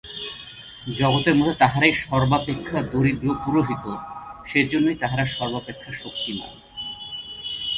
জগতের 0.95 1.35
মধ্যে 1.35 1.55
তাহারাই 1.55 1.93
সর্বাপেক্ষা 2.03 2.77
দরিদ্র 2.91 3.27
পুরোহিত, 3.45 3.85
সেইজন্যই 4.47 4.97
তাহারা 5.01 5.25
সর্বাপেক্ষা 5.25 5.91
শক্তিমান্। 5.93 6.53